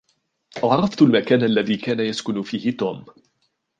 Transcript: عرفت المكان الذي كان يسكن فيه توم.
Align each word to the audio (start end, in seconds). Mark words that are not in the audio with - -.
عرفت 0.63 1.01
المكان 1.01 1.43
الذي 1.43 1.77
كان 1.77 1.99
يسكن 1.99 2.41
فيه 2.41 2.77
توم. 2.77 3.05